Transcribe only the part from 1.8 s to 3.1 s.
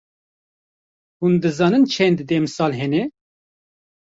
çend demsal hene?